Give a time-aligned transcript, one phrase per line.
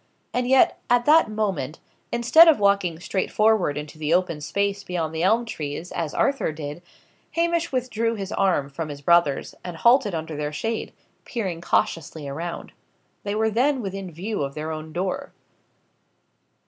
[0.33, 1.77] And yet, at that moment,
[2.11, 6.81] instead of walking straightforward into the open space beyond the elm trees, as Arthur did,
[7.33, 10.91] Hamish withdrew his arm from his brother's, and halted under their shade,
[11.23, 12.71] peering cautiously around.
[13.21, 15.33] They were then within view of their own door.